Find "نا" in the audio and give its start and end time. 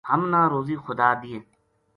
0.31-0.41